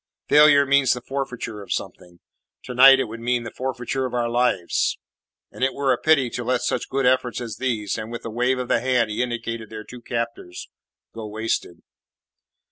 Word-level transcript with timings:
Failure 0.29 0.65
means 0.65 0.93
the 0.93 1.01
forfeiture 1.01 1.61
of 1.61 1.71
something; 1.71 2.21
tonight 2.63 2.99
it 2.99 3.03
would 3.03 3.19
mean 3.19 3.43
the 3.43 3.51
forfeiture 3.51 4.07
of 4.07 4.15
our 4.15 4.29
lives, 4.29 4.97
and 5.51 5.63
it 5.63 5.75
were 5.75 5.93
a 5.93 6.01
pity 6.01 6.27
to 6.31 6.43
let 6.43 6.63
such 6.63 6.89
good 6.89 7.05
efforts 7.05 7.39
as 7.39 7.57
these" 7.57 7.99
and 7.99 8.11
with 8.11 8.25
a 8.25 8.31
wave 8.31 8.57
of 8.57 8.67
the 8.67 8.79
hand 8.79 9.11
he 9.11 9.21
indicated 9.21 9.69
their 9.69 9.83
two 9.83 10.01
captors 10.01 10.69
"go 11.13 11.27
wasted." 11.27 11.83